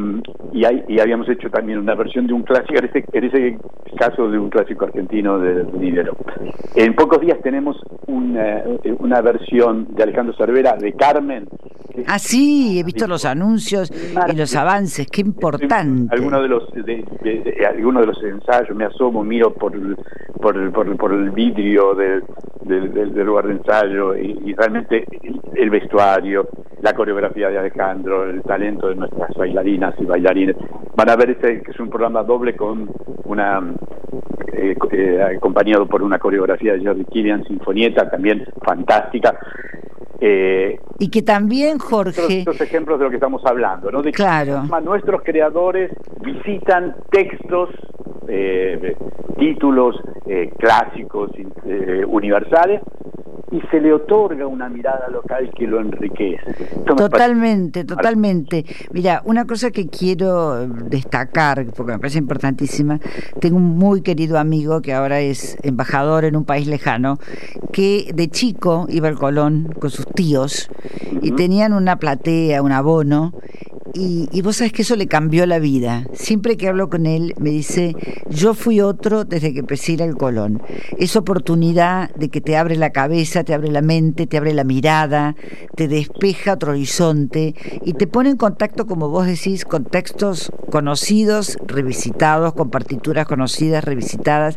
y, 0.54 0.66
hay, 0.66 1.00
habíamos 1.00 1.30
hecho 1.30 1.50
también 1.50 1.78
una 1.78 1.96
versión 1.96 2.28
de 2.28 2.34
un 2.34 2.44
clásico, 2.44 2.80
en 2.80 2.86
ese, 2.86 3.06
en 3.14 3.24
ese 3.24 3.58
caso 3.98 4.30
de 4.30 4.40
un 4.40 4.50
clásico 4.50 4.86
argentino 4.86 5.40
de 5.40 5.64
Nidero. 5.74 6.18
En 6.76 6.96
pocos 6.96 7.22
días 7.22 7.38
tenemos 7.44 7.78
una, 8.08 8.64
una 9.00 9.22
versión 9.22 9.94
de 9.94 10.04
Alejandro 10.04 10.36
Cervera 10.36 10.76
de 10.76 10.94
Carmen, 10.94 11.48
Ah, 12.08 12.20
sí, 12.20 12.80
he 12.80 12.84
visto 12.84 13.08
los 13.08 13.26
anuncios 13.26 13.92
y 14.32 14.36
los 14.36 14.56
avances, 14.56 15.08
qué 15.08 15.22
importante. 15.22 16.14
Algunos 16.16 16.42
de 16.42 16.48
los 16.48 16.72
de, 16.74 17.66
algunos 17.68 18.02
de 18.02 18.08
los 18.08 18.24
ensayos 18.24 18.76
me 18.76 18.86
asomo, 18.86 19.24
miro 19.24 19.54
por 19.54 19.74
por, 20.42 20.72
por, 20.72 20.98
por 20.98 21.14
el 21.14 21.30
vidrio 21.32 21.96
del, 21.96 22.24
del, 22.66 23.26
lugar 23.26 23.48
de 23.48 23.54
ensayo 23.54 24.16
y, 24.16 24.54
realmente 24.54 25.06
el, 25.56 25.70
vestuario, 25.70 26.50
la 26.82 26.94
coreografía 26.94 27.50
de 27.50 27.60
Alejandro, 27.60 28.30
el 28.30 28.42
talento 28.42 28.90
de 28.90 28.96
nuestras 28.96 29.34
bailarinas 29.36 29.96
y 30.00 30.06
bailarines. 30.06 30.56
Van 30.96 31.10
a 31.10 31.16
ver 31.16 31.32
este 31.32 31.62
que 31.62 31.72
es 31.72 31.80
un 31.80 31.90
programa 31.90 32.24
doble 32.24 32.56
con 32.56 32.90
una 33.26 33.62
eh, 34.54 34.76
eh, 34.92 35.36
acompañado 35.38 35.88
por 35.88 36.04
una 36.04 36.20
coreografía 36.20 36.74
de 36.74 36.82
Jerry 36.82 37.06
Killian, 37.06 37.44
sinfonieta 37.46 38.10
también 38.10 38.46
fantástica 38.66 39.40
eh, 40.26 40.80
y 41.00 41.10
que 41.10 41.22
también, 41.22 41.80
Jorge... 41.80 42.40
Estos 42.40 42.62
ejemplos 42.62 42.98
de 42.98 43.04
lo 43.04 43.10
que 43.10 43.18
estamos 43.18 43.46
hablando, 43.46 43.92
¿no? 43.92 44.02
De 44.02 44.14
claro. 44.14 44.64
nuestros 44.82 45.22
creadores 45.22 45.92
visitan 46.22 46.96
textos, 47.12 47.72
eh, 48.30 48.96
títulos 49.38 49.98
eh, 50.26 50.50
clásicos, 50.58 51.30
universales, 52.08 52.80
y 53.54 53.62
se 53.70 53.80
le 53.80 53.94
otorga 53.94 54.48
una 54.48 54.68
mirada 54.68 55.08
local 55.10 55.52
que 55.56 55.68
lo 55.68 55.80
enriquece. 55.80 56.42
totalmente, 56.98 57.84
totalmente. 57.84 58.66
Mira, 58.92 59.22
una 59.26 59.46
cosa 59.46 59.70
que 59.70 59.88
quiero 59.88 60.68
destacar, 60.68 61.64
porque 61.78 61.92
me 61.92 62.00
parece 62.00 62.18
importantísima, 62.18 63.00
tengo 63.40 63.58
un 63.58 63.78
muy 63.78 64.02
querido 64.02 64.40
amigo 64.40 64.82
que 64.82 64.92
ahora 64.92 65.20
es 65.20 65.56
embajador 65.62 66.26
en 66.26 66.36
un 66.36 66.46
país 66.46 66.66
lejano, 66.68 67.20
que 67.72 68.12
de 68.16 68.28
chico 68.28 68.88
iba 68.90 69.08
al 69.08 69.20
Colón 69.20 69.72
con 69.80 69.92
sus 69.92 70.08
tíos 70.08 70.70
y 71.22 71.32
tenían 71.34 71.74
una 71.74 71.98
platea, 71.98 72.64
un 72.64 72.72
abono, 72.72 73.34
y, 73.96 74.42
vos 74.42 74.58
sabés 74.58 74.74
que 74.74 74.82
eso 74.82 74.96
le 74.96 75.08
cambió 75.08 75.46
la 75.46 75.60
vida. 75.60 76.08
Siempre 76.14 76.58
que 76.58 76.68
hablo 76.68 76.90
con 76.90 77.06
él 77.06 77.36
me 77.38 77.52
dice, 77.52 77.96
yo 78.28 78.56
fui 78.56 78.82
otro 78.82 79.24
desde 79.24 79.54
que 79.54 79.60
empecé 79.60 79.92
a 79.92 79.96
ir 79.96 80.04
al 80.04 80.18
Colón. 80.18 80.64
Es 80.98 81.16
oportunidad 81.16 82.10
de 82.16 82.30
que 82.30 82.42
te 82.42 82.58
abre 82.58 82.76
la 82.76 82.90
cabeza, 82.90 83.44
te 83.44 83.54
abre 83.54 83.70
la 83.70 83.84
mente, 83.84 84.26
te 84.26 84.38
abre 84.38 84.56
la 84.56 84.64
mirada, 84.64 85.36
te 85.76 85.88
despeja 85.88 86.54
otro 86.54 86.72
horizonte 86.72 87.54
y 87.86 87.94
te 87.94 88.08
pone 88.08 88.32
en 88.32 88.38
contacto, 88.38 88.88
como 88.88 89.10
vos 89.10 89.28
decís, 89.28 89.64
con 89.64 89.86
textos 89.86 90.52
conocidos, 90.72 91.60
revisitados, 91.68 92.54
con 92.54 92.72
partituras 92.72 93.28
conocidas, 93.28 93.84
revisitadas, 93.84 94.56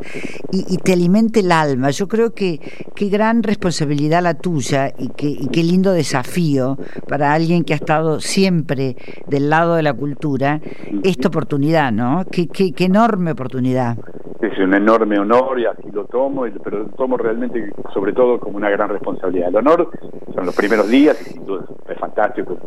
y, 0.50 0.78
te 0.78 0.94
alimenta 0.94 1.40
el 1.40 1.52
alma. 1.52 1.90
Yo 1.90 2.08
creo 2.08 2.32
que 2.32 2.60
qué 2.94 3.08
gran 3.08 3.42
responsabilidad 3.42 4.22
la 4.22 4.34
tuya 4.34 4.94
y, 4.98 5.10
y 5.18 5.48
qué 5.48 5.62
lindo 5.62 5.92
desafío 5.92 6.78
para 7.06 7.34
alguien 7.34 7.64
que 7.64 7.74
ha 7.74 7.76
estado 7.76 8.20
siempre 8.20 8.96
del 9.26 9.50
lado 9.50 9.74
de 9.74 9.82
la 9.82 9.92
cultura 9.92 10.60
esta 11.02 11.28
oportunidad, 11.28 11.92
¿no? 11.92 12.24
Qué, 12.30 12.48
qué, 12.48 12.72
qué 12.72 12.84
enorme 12.84 13.32
oportunidad. 13.32 13.96
Es 14.40 14.58
un 14.58 14.74
enorme 14.74 15.18
honor 15.18 15.58
y 15.58 15.64
así 15.64 15.90
lo 15.92 16.04
tomo, 16.04 16.44
pero 16.62 16.80
lo 16.80 16.88
tomo 16.90 17.16
realmente 17.16 17.72
sobre 17.94 18.12
todo 18.12 18.38
como 18.38 18.58
una 18.58 18.68
gran 18.68 18.90
responsabilidad. 18.90 19.48
El 19.48 19.56
honor 19.56 19.90
son 20.34 20.44
los 20.44 20.54
primeros 20.54 20.88
días 20.88 21.18
y 21.22 21.32
sin 21.32 21.46
duda 21.46 21.64
es 21.88 21.98
fantástico, 21.98 22.58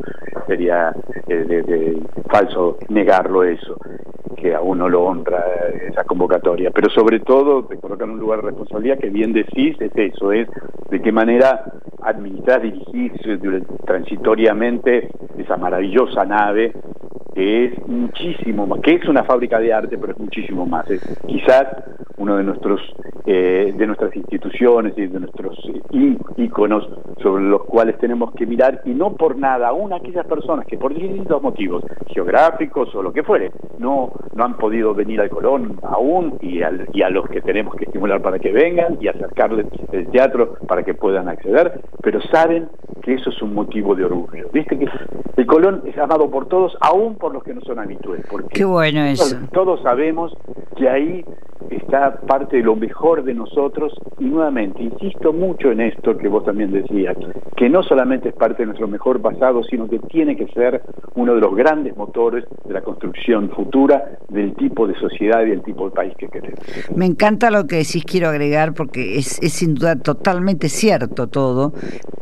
sería 0.48 0.92
eh, 1.28 1.36
de, 1.36 2.02
falso 2.30 2.78
negarlo 2.90 3.44
eso, 3.44 3.78
que 4.36 4.56
a 4.56 4.62
uno 4.62 4.90
lo 4.90 5.04
honra 5.04 5.44
esa 5.88 6.04
convocatoria, 6.06 6.72
pero 6.72 6.90
sobre 6.90 7.20
todo 7.20 7.66
te 7.66 7.78
colocan 7.78 8.10
en 8.10 8.16
un 8.16 8.20
lugar 8.20 8.42
de 8.42 8.48
responsabilidad 8.48 8.98
que 8.98 9.10
bien 9.10 9.34
decís, 9.34 9.76
es 9.80 9.92
eso, 9.96 10.32
es 10.32 10.48
de 10.90 11.02
qué 11.02 11.12
manera 11.12 11.66
administrar, 12.02 12.62
dirigir 12.62 13.14
transitoriamente 13.86 15.10
esa 15.38 15.58
maravillosa 15.58 16.26
nave 16.26 16.49
que 16.54 17.66
es 17.66 17.88
muchísimo 17.88 18.68
más, 18.68 18.82
que 18.82 18.96
es 18.96 19.08
una 19.08 19.24
fábrica 19.24 19.60
de 19.60 19.74
arte, 19.74 19.98
pero 19.98 20.14
es 20.14 20.20
muchísimo 20.20 20.66
más. 20.66 20.90
Es 20.90 21.02
quizás 21.28 21.68
uno 22.18 22.36
de 22.36 22.44
nuestros 22.44 22.82
eh, 23.26 23.74
de 23.78 23.88
nuestras 23.88 24.16
instituciones 24.16 24.94
y 24.98 25.08
de 25.08 25.20
nuestros 25.20 25.58
íconos 26.38 26.90
sobre 27.22 27.44
los 27.44 27.64
cuales 27.66 27.98
tenemos 28.00 28.34
que 28.34 28.46
mirar 28.46 28.82
y 28.86 28.90
no 28.90 29.16
por 29.16 29.38
nada, 29.38 29.68
aún 29.70 29.94
aquellas 29.94 30.26
personas 30.26 30.66
que 30.66 30.78
por 30.78 30.94
distintos 30.94 31.42
motivos 31.42 31.84
geográficos 32.08 32.94
o 32.96 33.04
lo 33.04 33.14
que 33.14 33.24
fuere 33.24 33.52
no 33.78 34.12
no 34.34 34.44
han 34.44 34.58
podido 34.58 34.94
venir 34.94 35.22
al 35.22 35.30
Colón 35.30 35.80
aún 35.84 36.38
y, 36.42 36.60
y 36.94 37.02
a 37.02 37.10
los 37.10 37.28
que 37.30 37.42
tenemos 37.42 37.76
que 37.76 37.86
estimular 37.86 38.22
para 38.22 38.40
que 38.40 38.52
vengan 38.52 38.98
y 39.00 39.08
acercarles 39.08 39.68
el 39.92 40.08
teatro 40.08 40.56
para 40.68 40.84
que 40.84 40.94
puedan 40.94 41.30
acceder, 41.30 41.82
pero 42.02 42.20
saben 42.32 42.70
que 43.10 43.16
eso 43.16 43.32
es 43.32 43.42
un 43.42 43.56
motivo 43.56 43.96
de 43.96 44.06
orgullo. 44.06 44.50
Viste 44.54 44.78
que 44.78 44.86
el 45.38 45.46
Colón 45.48 45.82
es 45.86 45.98
amado 45.98 46.30
por 46.30 46.48
todos, 46.48 46.78
aún 46.82 47.16
por 47.16 47.34
los 47.34 47.44
que 47.44 47.54
no 47.56 47.62
son 47.62 47.80
habituales. 47.80 48.24
Porque 48.30 48.50
Qué 48.50 48.66
bueno 48.66 49.04
eso. 49.04 49.36
todos 49.52 49.82
sabemos 49.82 50.32
que 50.78 50.88
ahí 50.88 51.26
está 51.78 52.20
parte 52.22 52.58
de 52.58 52.64
lo 52.64 52.76
mejor 52.76 53.24
de 53.24 53.34
nosotros 53.34 53.94
y 54.20 54.26
nuevamente 54.26 54.84
insisto 54.84 55.34
mucho 55.34 55.72
en 55.72 55.82
esto 55.82 56.18
que 56.18 56.28
vos 56.28 56.44
también 56.46 56.72
decías, 56.72 57.18
que 57.56 57.70
no 57.70 57.84
solamente 57.84 58.30
es 58.30 58.36
parte 58.36 58.64
de 58.64 58.68
nuestro 58.68 58.88
mejor 58.88 59.22
pasado, 59.22 59.64
sino 59.64 59.88
que 59.88 60.00
tiene 60.00 60.36
que 60.36 60.48
ser 60.48 60.82
uno 61.16 61.36
de 61.36 61.42
los 61.42 61.56
grandes 61.56 61.96
motores 61.96 62.46
de 62.66 62.74
la 62.74 62.82
construcción 62.82 63.50
futura 63.52 64.18
del 64.30 64.54
tipo 64.56 64.88
de 64.88 64.96
sociedad 64.96 65.44
y 65.46 65.50
del 65.50 65.64
tipo 65.64 65.90
de 65.90 65.96
país 65.96 66.14
que 66.18 66.28
queremos. 66.28 66.60
Me 66.96 67.06
encanta 67.06 67.52
lo 67.52 67.68
que 67.68 67.78
decís, 67.78 68.04
quiero 68.06 68.30
agregar, 68.30 68.74
porque 68.74 69.18
es, 69.18 69.42
es 69.42 69.54
sin 69.54 69.76
duda 69.76 69.96
totalmente 69.96 70.70
cierto 70.70 71.28
todo, 71.28 71.74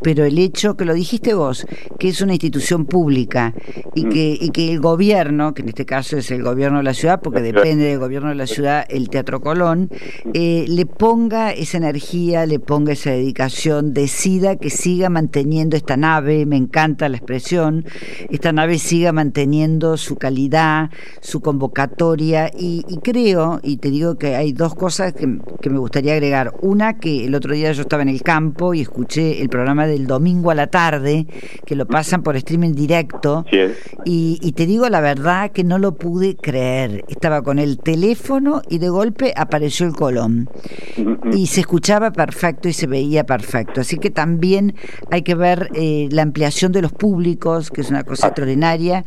pero 0.02 0.24
el 0.24 0.38
hecho 0.38 0.76
que 0.76 0.84
lo 0.84 0.94
dijiste 0.94 1.34
vos, 1.34 1.66
que 1.98 2.08
es 2.08 2.20
una 2.22 2.32
institución 2.32 2.86
pública 2.86 3.54
y, 3.94 4.06
mm. 4.06 4.08
que, 4.08 4.38
y 4.40 4.50
que 4.50 4.72
el 4.72 4.80
gobierno, 4.80 5.54
que 5.54 5.62
en 5.62 5.68
este 5.68 5.86
caso 5.86 6.16
es 6.16 6.30
el 6.30 6.42
gobierno 6.42 6.78
de 6.78 6.84
la 6.84 6.94
ciudad, 6.94 7.20
porque 7.22 7.40
depende 7.40 7.84
del 7.84 7.98
gobierno 7.98 8.28
de 8.28 8.34
la 8.34 8.46
ciudad 8.46 8.84
el 8.88 9.08
Teatro 9.08 9.37
Colón, 9.40 9.90
eh, 10.34 10.64
le 10.68 10.86
ponga 10.86 11.52
esa 11.52 11.78
energía, 11.78 12.46
le 12.46 12.58
ponga 12.58 12.92
esa 12.92 13.10
dedicación, 13.10 13.94
decida 13.94 14.56
que 14.56 14.70
siga 14.70 15.08
manteniendo 15.08 15.76
esta 15.76 15.96
nave, 15.96 16.46
me 16.46 16.56
encanta 16.56 17.08
la 17.08 17.16
expresión, 17.16 17.84
esta 18.30 18.52
nave 18.52 18.78
siga 18.78 19.12
manteniendo 19.12 19.96
su 19.96 20.16
calidad, 20.16 20.90
su 21.20 21.40
convocatoria 21.40 22.50
y, 22.56 22.82
creo, 23.02 23.60
y 23.62 23.78
te 23.78 23.90
digo 23.90 24.16
que 24.16 24.36
hay 24.36 24.52
dos 24.52 24.74
cosas 24.74 25.12
que, 25.12 25.38
que 25.60 25.70
me 25.70 25.78
gustaría 25.78 26.12
agregar. 26.12 26.54
Una, 26.60 26.98
que 26.98 27.24
el 27.26 27.34
otro 27.34 27.54
día 27.54 27.72
yo 27.72 27.82
estaba 27.82 28.02
en 28.02 28.08
el 28.08 28.22
campo 28.22 28.74
y 28.74 28.80
escuché 28.80 29.40
el 29.40 29.48
programa 29.48 29.86
del 29.86 30.06
domingo 30.06 30.50
a 30.50 30.54
la 30.54 30.68
tarde, 30.68 31.26
que 31.64 31.74
lo 31.74 31.86
pasan 31.86 32.22
por 32.22 32.36
streaming 32.36 32.72
directo, 32.72 33.44
y, 34.04 34.38
y 34.42 34.52
te 34.52 34.66
digo 34.66 34.88
la 34.88 35.00
verdad 35.00 35.50
que 35.52 35.64
no 35.64 35.78
lo 35.78 35.96
pude 35.96 36.36
creer. 36.36 37.04
Estaba 37.08 37.42
con 37.42 37.58
el 37.58 37.78
teléfono 37.78 38.62
y 38.68 38.78
de 38.78 38.88
golpe 38.88 39.27
apareció 39.36 39.86
el 39.86 39.92
Colón. 39.92 40.48
Y 41.32 41.46
se 41.46 41.60
escuchaba 41.60 42.10
perfecto 42.10 42.68
y 42.68 42.72
se 42.72 42.86
veía 42.86 43.24
perfecto. 43.24 43.80
Así 43.80 43.98
que 43.98 44.10
también 44.10 44.74
hay 45.10 45.22
que 45.22 45.34
ver 45.34 45.68
eh, 45.74 46.08
la 46.10 46.22
ampliación 46.22 46.72
de 46.72 46.82
los 46.82 46.92
públicos, 46.92 47.70
que 47.70 47.82
es 47.82 47.90
una 47.90 48.04
cosa 48.04 48.28
extraordinaria. 48.28 49.04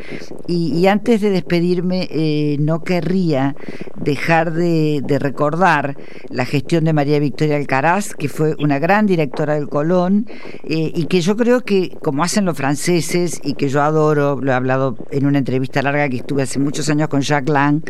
Y, 0.48 0.88
antes 0.88 1.22
de 1.22 1.30
despedirme, 1.30 2.08
eh, 2.12 2.58
no 2.60 2.84
querría 2.84 3.56
dejar 4.04 4.54
de, 4.54 5.02
recordar 5.20 5.98
la 6.30 6.46
gestión 6.46 6.86
de 6.86 6.94
María 6.94 7.20
Victoria 7.20 7.58
Alcaraz, 7.58 8.14
que 8.14 8.30
fue 8.30 8.56
una 8.60 8.80
gran 8.80 9.06
directora 9.06 9.56
del 9.56 9.68
Colón, 9.70 10.26
eh, 10.64 10.92
y 10.94 11.06
que 11.06 11.22
yo 11.22 11.36
creo 11.36 11.62
que, 11.62 11.98
como 12.02 12.24
hacen 12.24 12.46
los 12.46 12.58
franceses, 12.58 13.40
y 13.44 13.54
que 13.54 13.70
yo 13.70 13.82
adoro, 13.82 14.40
lo 14.42 14.52
he 14.52 14.56
hablado 14.56 14.98
en 15.12 15.26
una 15.26 15.38
entrevista 15.38 15.82
larga 15.82 16.10
que 16.10 16.18
estuve 16.18 16.44
hace 16.44 16.60
muchos 16.60 16.90
años 16.90 17.10
con 17.10 17.22
Jacques 17.22 17.54
Lang, 17.54 17.82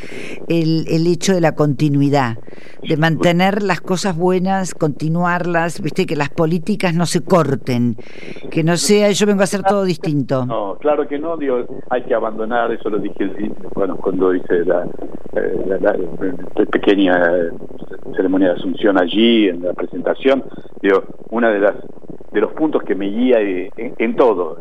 el, 0.48 0.86
el 0.88 1.08
hecho 1.08 1.34
de 1.34 1.42
la 1.42 1.56
continuidad, 1.56 2.21
de 2.88 2.98
mantener 2.98 3.62
las 3.63 3.82
cosas 3.82 4.18
buenas, 4.18 4.74
continuarlas, 4.74 5.82
viste, 5.82 6.06
que 6.06 6.16
las 6.16 6.30
políticas 6.30 6.94
no 6.94 7.06
se 7.06 7.24
corten, 7.24 7.96
que 8.50 8.63
no 8.63 8.78
sea 8.78 9.12
yo 9.12 9.25
vengo 9.25 9.42
a 9.42 9.44
hacer 9.44 9.63
todo 9.63 9.84
distinto. 9.84 10.46
No, 10.46 10.78
claro 10.80 11.08
que 11.08 11.20
no, 11.20 11.38
digo, 11.38 11.66
hay 11.90 12.04
que 12.04 12.13
abandonar, 12.13 12.72
eso 12.72 12.90
lo 12.90 13.00
dije 13.00 13.32
bueno, 13.75 13.98
cuando 13.98 14.34
hice 14.34 14.66
la, 14.66 14.86
eh, 15.36 15.80
la, 15.80 15.96
pequeña 16.72 17.13
ceremonia 18.15 18.50
de 18.50 18.55
asunción 18.55 19.00
allí, 19.00 19.50
en 19.50 19.63
la 19.63 19.74
presentación, 19.74 20.43
digo, 20.81 21.03
una 21.29 21.50
de 21.50 21.60
las 21.60 21.75
de 22.31 22.39
los 22.39 22.53
puntos 22.53 22.84
que 22.84 22.96
me 22.96 23.08
guía 23.08 23.39
en, 23.41 24.15
todo, 24.15 24.58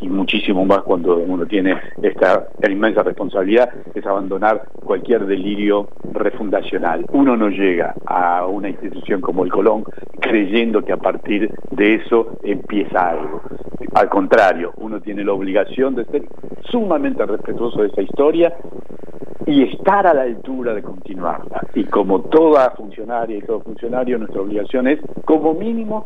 y, 0.00 0.08
muchísimo 0.08 0.64
más 0.64 0.82
cuando 0.82 1.16
uno 1.16 1.46
tiene 1.46 1.74
esta 2.02 2.46
inmensa 2.68 3.02
responsabilidad, 3.02 3.70
es 3.94 4.06
abandonar 4.06 4.64
cualquier 4.84 5.26
delirio 5.26 5.88
refundacional. 6.12 7.06
Uno 7.12 7.36
no 7.36 7.48
llega 7.48 7.94
a 8.06 8.46
una 8.46 8.68
institución 8.68 9.20
como 9.22 9.44
el 9.44 9.50
Colón 9.50 9.84
creyendo 10.20 10.82
que 10.82 10.92
a 10.92 10.98
partir 10.98 11.50
de 11.70 11.94
eso 11.94 12.38
empieza 12.42 13.10
algo. 13.10 13.40
Al 13.94 14.08
contrario, 14.08 14.72
uno 14.76 15.00
tiene 15.00 15.24
la 15.24 15.32
obligación 15.32 15.94
de 15.94 16.04
ser 16.06 16.24
sumamente 16.70 17.24
respetuoso 17.24 17.82
de 17.82 17.88
esa 17.88 18.02
historia 18.02 18.52
y 19.46 19.62
estar 19.62 20.06
a 20.06 20.14
la 20.14 20.22
altura 20.22 20.74
de 20.74 20.82
continuarla. 20.82 21.60
Y 21.74 21.84
como 21.84 22.22
toda 22.22 22.70
funcionaria 22.70 23.36
y 23.36 23.42
todo 23.42 23.60
funcionario, 23.60 24.18
nuestra 24.18 24.40
obligación 24.40 24.88
es, 24.88 25.00
como 25.24 25.54
mínimo, 25.54 26.04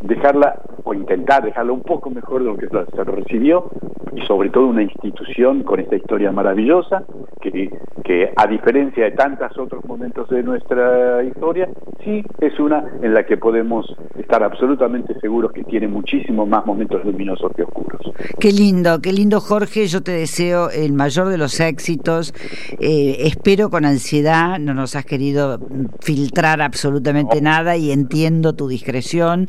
dejarla 0.00 0.60
o 0.84 0.94
intentar 0.94 1.44
dejarla 1.44 1.72
un 1.72 1.82
poco 1.82 2.10
mejor 2.10 2.42
de 2.42 2.46
lo 2.46 2.56
que 2.56 2.68
se 2.68 3.04
recibió 3.04 3.70
y 4.14 4.20
sobre 4.26 4.50
todo 4.50 4.66
una 4.66 4.82
institución 4.82 5.62
con 5.62 5.80
esta 5.80 5.96
historia 5.96 6.32
maravillosa 6.32 7.04
que, 7.40 7.70
que 8.04 8.32
a 8.34 8.46
diferencia 8.46 9.04
de 9.04 9.10
tantos 9.12 9.56
otros 9.58 9.84
momentos 9.84 10.28
de 10.28 10.42
nuestra 10.42 11.22
historia, 11.24 11.68
sí 12.04 12.24
es 12.40 12.58
una 12.58 12.84
en 13.02 13.14
la 13.14 13.24
que 13.24 13.36
podemos 13.36 13.94
estar 14.18 14.42
absolutamente 14.42 15.18
seguros 15.20 15.52
que 15.52 15.64
tiene 15.64 15.88
muchísimos 15.88 16.48
más 16.48 16.64
momentos 16.66 17.04
luminosos 17.04 17.52
que 17.54 17.62
oscuros. 17.62 18.00
Qué 18.40 18.52
lindo, 18.52 19.00
qué 19.00 19.12
lindo 19.12 19.40
Jorge, 19.40 19.86
yo 19.86 20.02
te 20.02 20.12
deseo 20.12 20.70
el 20.70 20.92
mayor 20.92 21.28
de 21.28 21.38
los 21.38 21.60
éxitos, 21.60 22.34
eh, 22.80 23.16
espero 23.20 23.70
con 23.70 23.84
ansiedad, 23.84 24.58
no 24.58 24.74
nos 24.74 24.96
has 24.96 25.04
querido 25.04 25.58
filtrar 26.00 26.60
absolutamente 26.60 27.40
nada 27.40 27.76
y 27.76 27.92
entiendo 27.92 28.54
tu 28.54 28.68
discreción. 28.68 29.48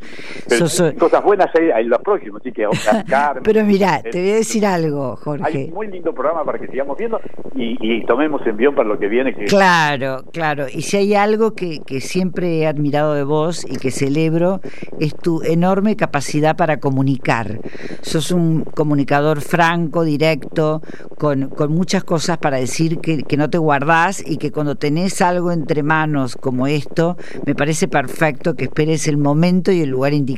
Cosas 0.97 1.23
buenas 1.23 1.49
hay, 1.55 1.83
en 1.83 1.89
los 1.89 1.99
próximos, 1.99 2.41
así 2.41 2.51
que 2.51 2.67
Pero 3.43 3.63
mira, 3.63 4.01
te 4.01 4.19
voy 4.19 4.31
a 4.31 4.35
decir 4.35 4.65
algo, 4.65 5.15
Jorge. 5.15 5.45
Hay 5.45 5.63
un 5.65 5.73
muy 5.73 5.87
lindo 5.87 6.13
programa 6.13 6.43
para 6.43 6.59
que 6.59 6.67
sigamos 6.67 6.97
viendo 6.97 7.19
y, 7.55 8.05
tomemos 8.05 8.45
envión 8.47 8.73
para 8.75 8.87
lo 8.87 8.97
que 8.97 9.07
viene. 9.07 9.35
Que... 9.35 9.45
Claro, 9.45 10.23
claro, 10.31 10.65
y 10.71 10.81
si 10.81 10.97
hay 10.97 11.13
algo 11.13 11.53
que, 11.53 11.79
que 11.85 12.01
siempre 12.01 12.59
he 12.59 12.67
admirado 12.67 13.13
de 13.13 13.23
vos 13.23 13.65
y 13.69 13.77
que 13.77 13.91
celebro, 13.91 14.61
es 14.99 15.15
tu 15.15 15.41
enorme 15.43 15.95
capacidad 15.95 16.55
para 16.55 16.79
comunicar. 16.79 17.59
Sos 18.01 18.31
un 18.31 18.63
comunicador 18.63 19.41
franco, 19.41 20.03
directo, 20.03 20.81
con, 21.17 21.49
con 21.49 21.71
muchas 21.73 22.03
cosas 22.03 22.37
para 22.37 22.57
decir 22.57 22.99
que, 22.99 23.23
que 23.23 23.37
no 23.37 23.49
te 23.49 23.57
guardás 23.57 24.23
y 24.25 24.37
que 24.37 24.51
cuando 24.51 24.75
tenés 24.75 25.21
algo 25.21 25.51
entre 25.51 25.83
manos 25.83 26.35
como 26.35 26.67
esto, 26.67 27.17
me 27.45 27.55
parece 27.55 27.87
perfecto 27.87 28.55
que 28.55 28.65
esperes 28.65 29.07
el 29.07 29.17
momento 29.17 29.71
y 29.71 29.81
el 29.81 29.89
lugar 29.89 30.13
indicado, 30.13 30.28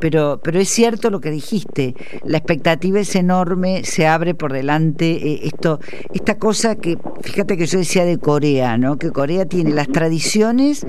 pero, 0.00 0.40
pero 0.42 0.58
es 0.58 0.68
cierto 0.68 1.10
lo 1.10 1.20
que 1.20 1.30
dijiste, 1.30 1.94
la 2.24 2.38
expectativa 2.38 3.00
es 3.00 3.14
enorme, 3.14 3.84
se 3.84 4.06
abre 4.06 4.34
por 4.34 4.52
delante 4.52 5.06
eh, 5.06 5.40
esto, 5.44 5.80
esta 6.12 6.38
cosa 6.38 6.76
que, 6.76 6.98
fíjate 7.22 7.56
que 7.56 7.66
yo 7.66 7.78
decía 7.78 8.04
de 8.04 8.18
Corea, 8.18 8.78
¿no? 8.78 8.96
Que 8.96 9.10
Corea 9.10 9.46
tiene 9.46 9.72
las 9.72 9.88
tradiciones 9.88 10.86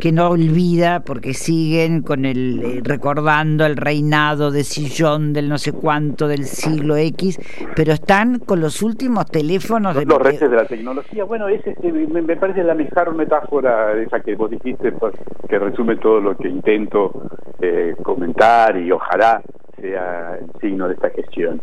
que 0.00 0.12
no 0.12 0.28
olvida 0.28 1.00
porque 1.00 1.34
siguen 1.34 2.02
con 2.02 2.24
el 2.24 2.62
eh, 2.62 2.80
recordando 2.82 3.66
el 3.66 3.76
reinado 3.76 4.50
de 4.50 4.64
sillón 4.64 5.32
del 5.32 5.48
no 5.48 5.58
sé 5.58 5.72
cuánto 5.72 6.28
del 6.28 6.44
siglo 6.44 6.96
X, 6.96 7.38
pero 7.74 7.92
están 7.92 8.38
con 8.38 8.60
los 8.60 8.82
últimos 8.82 9.26
teléfonos 9.26 9.94
los, 9.94 10.04
de 10.04 10.06
los 10.06 10.18
reyes 10.18 10.40
de 10.40 10.56
la 10.56 10.66
tecnología. 10.66 11.24
Bueno, 11.24 11.48
ese, 11.48 11.74
me, 11.82 12.22
me, 12.22 12.36
parece 12.36 12.64
la 12.64 12.74
mejor 12.74 13.14
metáfora 13.14 13.92
esa 14.00 14.20
que 14.20 14.34
vos 14.34 14.50
dijiste, 14.50 14.92
pues, 14.92 15.14
que 15.48 15.58
resume 15.58 15.96
todo 15.96 16.20
lo 16.20 16.36
que 16.36 16.48
intento 16.48 17.12
eh, 17.60 17.94
comentar 18.02 18.76
y 18.76 18.90
ojalá 18.92 19.42
sea 19.80 20.38
el 20.40 20.50
signo 20.60 20.88
de 20.88 20.94
esta 20.94 21.10
gestión. 21.10 21.60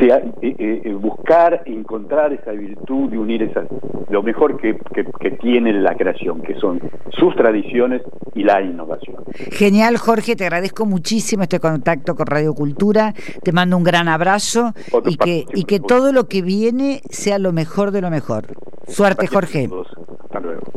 Sea, 0.00 0.18
eh, 0.42 0.82
eh, 0.84 0.94
buscar, 0.94 1.62
encontrar 1.66 2.32
esa 2.32 2.52
virtud 2.52 3.12
y 3.12 3.16
unir 3.16 3.42
esas, 3.42 3.66
lo 4.10 4.22
mejor 4.22 4.56
que, 4.60 4.78
que, 5.20 5.30
tiene 5.32 5.72
la 5.72 5.94
creación, 5.94 6.42
que 6.42 6.54
son 6.54 6.80
sus 7.10 7.34
tradiciones 7.36 8.02
y 8.34 8.44
la 8.44 8.60
innovación. 8.60 9.16
Genial, 9.52 9.96
Jorge, 9.98 10.36
te 10.36 10.44
agradezco 10.44 10.86
muchísimo 10.86 11.42
este 11.42 11.60
contacto 11.60 12.14
con 12.14 12.26
Radio 12.26 12.54
Cultura, 12.54 13.14
te 13.42 13.52
mando 13.52 13.76
un 13.76 13.84
gran 13.84 14.08
abrazo 14.08 14.72
y 15.06 15.16
que, 15.16 15.44
y 15.54 15.64
que 15.64 15.80
todo 15.80 16.12
lo 16.12 16.28
que 16.28 16.42
viene 16.42 17.00
sea 17.10 17.38
lo 17.38 17.52
mejor 17.52 17.90
de 17.92 18.00
lo 18.00 18.10
mejor. 18.10 18.46
Suerte, 18.86 19.26
Jorge. 19.26 19.68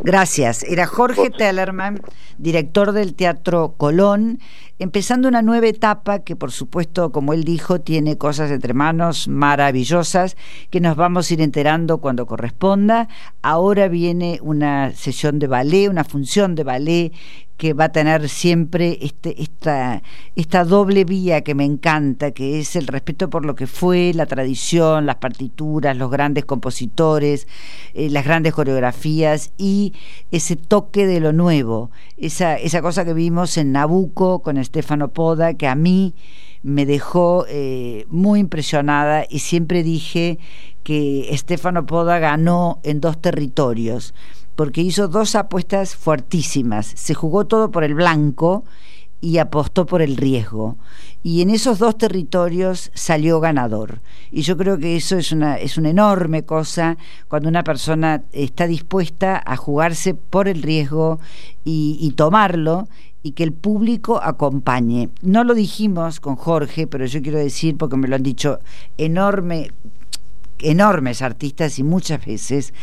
Gracias. 0.03 0.63
Era 0.63 0.87
Jorge 0.87 1.29
Tellerman, 1.29 2.01
director 2.37 2.91
del 2.91 3.13
Teatro 3.13 3.75
Colón, 3.77 4.39
empezando 4.79 5.27
una 5.27 5.41
nueva 5.41 5.67
etapa 5.67 6.19
que, 6.19 6.35
por 6.35 6.51
supuesto, 6.51 7.11
como 7.11 7.33
él 7.33 7.43
dijo, 7.43 7.81
tiene 7.81 8.17
cosas 8.17 8.49
entre 8.51 8.73
manos 8.73 9.27
maravillosas 9.27 10.35
que 10.69 10.79
nos 10.79 10.95
vamos 10.95 11.29
a 11.29 11.33
ir 11.33 11.41
enterando 11.41 11.99
cuando 11.99 12.25
corresponda. 12.25 13.07
Ahora 13.41 13.87
viene 13.87 14.39
una 14.41 14.91
sesión 14.91 15.39
de 15.39 15.47
ballet, 15.47 15.89
una 15.89 16.03
función 16.03 16.55
de 16.55 16.63
ballet 16.63 17.13
que 17.61 17.73
va 17.73 17.83
a 17.83 17.91
tener 17.91 18.27
siempre 18.27 18.97
este, 19.03 19.39
esta, 19.39 20.01
esta 20.35 20.63
doble 20.65 21.05
vía 21.05 21.41
que 21.41 21.53
me 21.53 21.63
encanta, 21.63 22.31
que 22.31 22.59
es 22.59 22.75
el 22.75 22.87
respeto 22.87 23.29
por 23.29 23.45
lo 23.45 23.53
que 23.53 23.67
fue, 23.67 24.13
la 24.15 24.25
tradición, 24.25 25.05
las 25.05 25.17
partituras, 25.17 25.95
los 25.95 26.09
grandes 26.09 26.43
compositores, 26.45 27.47
eh, 27.93 28.09
las 28.09 28.25
grandes 28.25 28.53
coreografías 28.53 29.53
y 29.59 29.90
ese 30.31 30.55
toque 30.55 31.05
de 31.05 31.19
lo 31.19 31.33
nuevo, 31.33 31.91
esa, 32.17 32.55
esa 32.55 32.81
cosa 32.81 33.05
que 33.05 33.13
vimos 33.13 33.57
en 33.57 33.71
Nabucco 33.71 34.39
con 34.39 34.63
Stefano 34.63 35.09
Poda, 35.09 35.53
que 35.53 35.67
a 35.67 35.75
mí 35.75 36.13
me 36.63 36.85
dejó 36.85 37.45
eh, 37.47 38.05
muy 38.09 38.39
impresionada 38.39 39.25
y 39.29 39.39
siempre 39.39 39.83
dije 39.83 40.37
que 40.83 41.29
Stefano 41.37 41.85
Poda 41.85 42.19
ganó 42.19 42.79
en 42.83 43.01
dos 43.01 43.19
territorios 43.19 44.13
porque 44.55 44.81
hizo 44.81 45.07
dos 45.07 45.35
apuestas 45.35 45.95
fuertísimas. 45.95 46.85
Se 46.95 47.13
jugó 47.13 47.45
todo 47.45 47.71
por 47.71 47.83
el 47.83 47.95
blanco 47.95 48.63
y 49.21 49.37
apostó 49.37 49.85
por 49.85 50.01
el 50.01 50.17
riesgo. 50.17 50.77
Y 51.23 51.43
en 51.43 51.51
esos 51.51 51.77
dos 51.77 51.97
territorios 51.97 52.91
salió 52.95 53.39
ganador. 53.39 54.01
Y 54.31 54.41
yo 54.41 54.57
creo 54.57 54.79
que 54.79 54.95
eso 54.95 55.17
es 55.17 55.31
una, 55.31 55.57
es 55.57 55.77
una 55.77 55.91
enorme 55.91 56.43
cosa 56.43 56.97
cuando 57.27 57.47
una 57.47 57.63
persona 57.63 58.23
está 58.31 58.65
dispuesta 58.65 59.41
a 59.45 59.55
jugarse 59.55 60.15
por 60.15 60.47
el 60.47 60.63
riesgo 60.63 61.19
y, 61.63 61.97
y 62.01 62.11
tomarlo 62.11 62.87
y 63.23 63.33
que 63.33 63.43
el 63.43 63.53
público 63.53 64.19
acompañe. 64.21 65.09
No 65.21 65.43
lo 65.43 65.53
dijimos 65.53 66.19
con 66.19 66.35
Jorge, 66.35 66.87
pero 66.87 67.05
yo 67.05 67.21
quiero 67.21 67.37
decir, 67.37 67.77
porque 67.77 67.97
me 67.97 68.07
lo 68.07 68.15
han 68.15 68.23
dicho 68.23 68.59
enorme 68.97 69.69
enormes 70.61 71.21
artistas 71.21 71.79
y 71.79 71.83
muchas 71.83 72.25
veces 72.25 72.73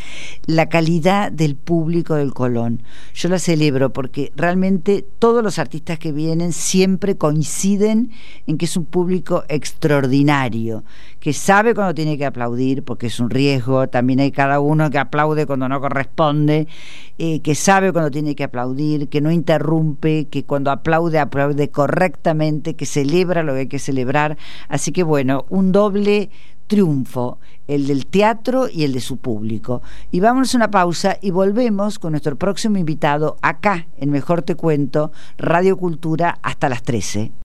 la 0.45 0.69
calidad 0.69 1.31
del 1.31 1.55
público 1.55 2.15
del 2.15 2.33
Colón. 2.33 2.83
Yo 3.13 3.29
la 3.29 3.39
celebro 3.39 3.91
porque 3.91 4.31
realmente 4.35 5.05
todos 5.19 5.43
los 5.43 5.59
artistas 5.59 5.99
que 5.99 6.11
vienen 6.11 6.53
siempre 6.53 7.17
coinciden 7.17 8.11
en 8.47 8.57
que 8.57 8.65
es 8.65 8.77
un 8.77 8.85
público 8.85 9.43
extraordinario, 9.47 10.83
que 11.19 11.33
sabe 11.33 11.73
cuando 11.73 11.93
tiene 11.93 12.17
que 12.17 12.25
aplaudir 12.25 12.83
porque 12.83 13.07
es 13.07 13.19
un 13.19 13.29
riesgo, 13.29 13.87
también 13.87 14.19
hay 14.19 14.31
cada 14.31 14.59
uno 14.59 14.89
que 14.89 14.99
aplaude 14.99 15.45
cuando 15.45 15.67
no 15.69 15.81
corresponde, 15.81 16.67
eh, 17.17 17.41
que 17.41 17.55
sabe 17.55 17.91
cuando 17.91 18.11
tiene 18.11 18.35
que 18.35 18.45
aplaudir, 18.45 19.09
que 19.09 19.21
no 19.21 19.31
interrumpe, 19.31 20.27
que 20.29 20.43
cuando 20.43 20.71
aplaude 20.71 21.19
aplaude 21.19 21.69
correctamente, 21.69 22.75
que 22.75 22.85
celebra 22.85 23.43
lo 23.43 23.53
que 23.53 23.59
hay 23.59 23.67
que 23.67 23.79
celebrar. 23.79 24.37
Así 24.67 24.91
que 24.91 25.03
bueno, 25.03 25.45
un 25.49 25.71
doble 25.71 26.29
triunfo, 26.69 27.39
el 27.67 27.87
del 27.87 28.05
teatro 28.05 28.69
y 28.71 28.85
el 28.85 28.93
de 28.93 29.01
su 29.01 29.17
público. 29.17 29.81
Y 30.11 30.21
vamos 30.21 30.53
a 30.53 30.57
una 30.57 30.71
pausa 30.71 31.17
y 31.19 31.31
volvemos 31.31 31.99
con 31.99 32.11
nuestro 32.11 32.37
próximo 32.37 32.77
invitado 32.77 33.35
acá 33.41 33.87
en 33.97 34.11
Mejor 34.11 34.43
Te 34.43 34.55
Cuento, 34.55 35.11
Radio 35.37 35.75
Cultura, 35.77 36.39
hasta 36.41 36.69
las 36.69 36.83
13. 36.83 37.31